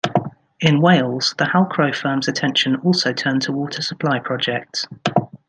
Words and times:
In 0.61 0.81
Wales, 0.81 1.35
the 1.37 1.45
Halcrow 1.45 1.93
firm's 1.95 2.27
attention 2.27 2.77
also 2.77 3.13
turned 3.13 3.43
to 3.43 3.51
water 3.51 3.83
supply 3.83 4.17
projects. 4.17 4.87